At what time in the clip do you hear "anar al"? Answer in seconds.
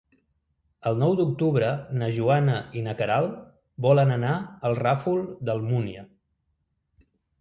4.19-4.77